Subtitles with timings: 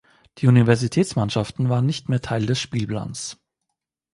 [0.39, 3.39] Die Universitätsmannschaften waren nicht mehr Teil des Spielplans.